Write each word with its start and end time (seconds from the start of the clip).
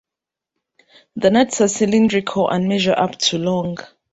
The 1.15 1.29
nuts 1.29 1.61
are 1.61 1.67
cylindrical 1.67 2.49
and 2.49 2.67
measure 2.67 2.95
up 2.97 3.19
to 3.19 3.37
long. 3.37 3.77